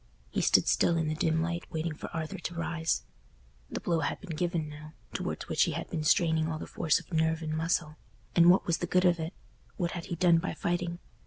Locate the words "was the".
8.65-8.87